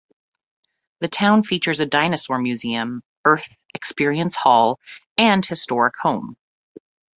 The 1.01 1.07
town 1.07 1.43
features 1.43 1.79
a 1.79 1.85
dinosaur 1.85 2.39
museum, 2.39 3.03
Earth 3.23 3.55
Experience 3.75 4.35
Hall, 4.35 4.79
and 5.15 5.45
historic 5.45 5.93
home. 5.95 6.37